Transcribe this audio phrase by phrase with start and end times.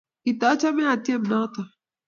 [0.23, 1.55] katachame atiem nitok